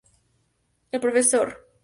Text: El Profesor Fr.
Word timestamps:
El 0.91 0.99
Profesor 0.99 1.49
Fr. 1.51 1.57